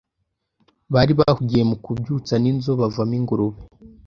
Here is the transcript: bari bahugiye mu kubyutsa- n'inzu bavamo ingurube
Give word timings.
bari 0.93 1.13
bahugiye 1.19 1.63
mu 1.69 1.75
kubyutsa- 1.83 2.33
n'inzu 2.41 2.71
bavamo 2.79 3.13
ingurube 3.19 3.59